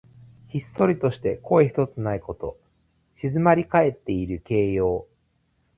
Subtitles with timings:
[0.47, 2.59] ひっそりとして声ひとつないこと。
[3.13, 5.05] 静まりかえっている形容。